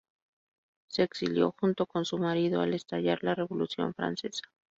[0.87, 4.41] Se exilió junto con su marido al estallar la Revolución francesa.